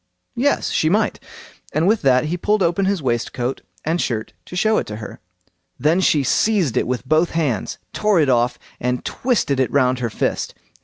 [0.35, 1.19] "Yes, she might";
[1.73, 5.19] and with that he pulled open his waistcoat and shirt to show it her.
[5.77, 10.09] Then she seized it with both hands, tore it off, and twisted it round her
[10.09, 10.55] fist.